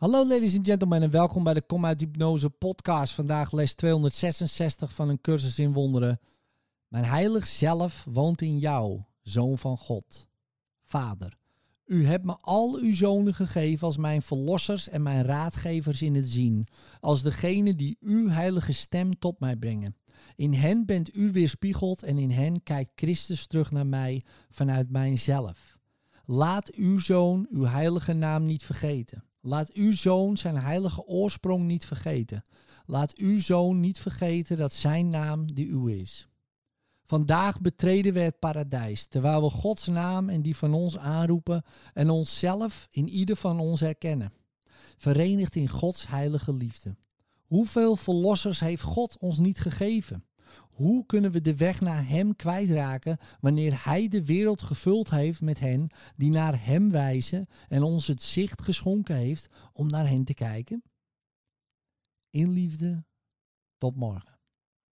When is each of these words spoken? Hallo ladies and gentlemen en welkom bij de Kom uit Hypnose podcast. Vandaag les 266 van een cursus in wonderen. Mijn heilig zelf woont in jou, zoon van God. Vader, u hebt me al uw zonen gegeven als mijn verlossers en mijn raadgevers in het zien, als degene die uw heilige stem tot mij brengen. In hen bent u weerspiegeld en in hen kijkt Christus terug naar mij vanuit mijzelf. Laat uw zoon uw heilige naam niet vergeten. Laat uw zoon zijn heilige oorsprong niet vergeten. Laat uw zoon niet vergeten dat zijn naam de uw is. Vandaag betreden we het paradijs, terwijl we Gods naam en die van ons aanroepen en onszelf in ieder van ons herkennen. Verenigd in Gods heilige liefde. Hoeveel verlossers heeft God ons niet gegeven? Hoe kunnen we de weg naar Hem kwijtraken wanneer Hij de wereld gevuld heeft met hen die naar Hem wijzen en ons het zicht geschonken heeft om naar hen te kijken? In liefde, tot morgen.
Hallo 0.00 0.26
ladies 0.26 0.56
and 0.56 0.66
gentlemen 0.66 1.02
en 1.02 1.10
welkom 1.10 1.44
bij 1.44 1.54
de 1.54 1.62
Kom 1.62 1.86
uit 1.86 2.00
Hypnose 2.00 2.50
podcast. 2.50 3.14
Vandaag 3.14 3.52
les 3.52 3.74
266 3.74 4.94
van 4.94 5.08
een 5.08 5.20
cursus 5.20 5.58
in 5.58 5.72
wonderen. 5.72 6.20
Mijn 6.88 7.04
heilig 7.04 7.46
zelf 7.46 8.06
woont 8.10 8.42
in 8.42 8.58
jou, 8.58 9.00
zoon 9.22 9.58
van 9.58 9.78
God. 9.78 10.28
Vader, 10.84 11.36
u 11.84 12.06
hebt 12.06 12.24
me 12.24 12.36
al 12.40 12.78
uw 12.78 12.94
zonen 12.94 13.34
gegeven 13.34 13.86
als 13.86 13.96
mijn 13.96 14.22
verlossers 14.22 14.88
en 14.88 15.02
mijn 15.02 15.24
raadgevers 15.24 16.02
in 16.02 16.14
het 16.14 16.28
zien, 16.28 16.66
als 17.00 17.22
degene 17.22 17.74
die 17.74 17.96
uw 18.00 18.28
heilige 18.28 18.72
stem 18.72 19.18
tot 19.18 19.40
mij 19.40 19.56
brengen. 19.56 19.96
In 20.36 20.54
hen 20.54 20.86
bent 20.86 21.16
u 21.16 21.32
weerspiegeld 21.32 22.02
en 22.02 22.18
in 22.18 22.30
hen 22.30 22.62
kijkt 22.62 22.92
Christus 22.94 23.46
terug 23.46 23.70
naar 23.70 23.86
mij 23.86 24.22
vanuit 24.50 24.90
mijzelf. 24.90 25.78
Laat 26.24 26.74
uw 26.74 26.98
zoon 26.98 27.46
uw 27.50 27.64
heilige 27.64 28.12
naam 28.12 28.46
niet 28.46 28.62
vergeten. 28.62 29.24
Laat 29.40 29.74
uw 29.74 29.92
zoon 29.92 30.36
zijn 30.36 30.56
heilige 30.56 31.04
oorsprong 31.04 31.64
niet 31.64 31.84
vergeten. 31.84 32.42
Laat 32.86 33.16
uw 33.16 33.40
zoon 33.40 33.80
niet 33.80 33.98
vergeten 33.98 34.56
dat 34.56 34.72
zijn 34.72 35.08
naam 35.08 35.54
de 35.54 35.64
uw 35.64 35.86
is. 35.86 36.28
Vandaag 37.06 37.60
betreden 37.60 38.12
we 38.12 38.20
het 38.20 38.38
paradijs, 38.38 39.06
terwijl 39.06 39.42
we 39.42 39.50
Gods 39.50 39.86
naam 39.86 40.28
en 40.28 40.42
die 40.42 40.56
van 40.56 40.74
ons 40.74 40.98
aanroepen 40.98 41.62
en 41.94 42.10
onszelf 42.10 42.88
in 42.90 43.08
ieder 43.08 43.36
van 43.36 43.60
ons 43.60 43.80
herkennen. 43.80 44.32
Verenigd 44.96 45.54
in 45.56 45.68
Gods 45.68 46.08
heilige 46.08 46.52
liefde. 46.54 46.96
Hoeveel 47.46 47.96
verlossers 47.96 48.60
heeft 48.60 48.82
God 48.82 49.18
ons 49.18 49.38
niet 49.38 49.60
gegeven? 49.60 50.24
Hoe 50.80 51.06
kunnen 51.06 51.30
we 51.30 51.40
de 51.40 51.56
weg 51.56 51.80
naar 51.80 52.08
Hem 52.08 52.36
kwijtraken 52.36 53.18
wanneer 53.40 53.84
Hij 53.84 54.08
de 54.08 54.24
wereld 54.24 54.62
gevuld 54.62 55.10
heeft 55.10 55.40
met 55.40 55.58
hen 55.58 55.90
die 56.16 56.30
naar 56.30 56.64
Hem 56.64 56.90
wijzen 56.90 57.46
en 57.68 57.82
ons 57.82 58.06
het 58.06 58.22
zicht 58.22 58.62
geschonken 58.62 59.16
heeft 59.16 59.48
om 59.72 59.86
naar 59.86 60.08
hen 60.08 60.24
te 60.24 60.34
kijken? 60.34 60.82
In 62.30 62.50
liefde, 62.50 63.04
tot 63.78 63.96
morgen. 63.96 64.39